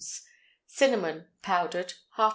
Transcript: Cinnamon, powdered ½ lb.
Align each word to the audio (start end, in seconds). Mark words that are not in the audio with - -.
Cinnamon, 0.65 1.27
powdered 1.43 1.93
½ 2.17 2.23
lb. 2.23 2.29